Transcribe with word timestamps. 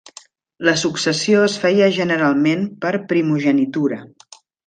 La 0.67 0.71
successió 0.83 1.43
es 1.49 1.57
feia 1.65 1.91
generalment 1.99 2.65
per 2.87 2.93
primogenitura. 3.13 4.01